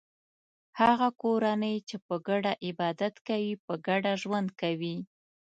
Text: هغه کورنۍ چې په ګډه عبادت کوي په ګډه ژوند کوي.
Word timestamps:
هغه 0.79 1.07
کورنۍ 1.21 1.75
چې 1.89 1.95
په 2.07 2.15
ګډه 2.27 2.51
عبادت 2.67 3.15
کوي 3.27 3.53
په 3.65 3.73
ګډه 3.87 4.11
ژوند 4.21 4.49
کوي. 4.61 4.95